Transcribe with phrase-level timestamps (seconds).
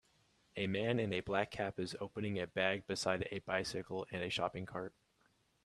[0.55, 4.31] A man in a black cap is opening a bag beside a bicycle and a
[4.31, 4.95] shopping cart.